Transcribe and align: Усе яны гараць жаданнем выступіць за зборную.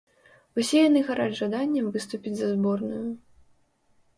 Усе 0.61 0.79
яны 0.83 1.03
гараць 1.09 1.35
жаданнем 1.41 1.91
выступіць 1.99 2.33
за 2.41 2.47
зборную. 2.55 3.03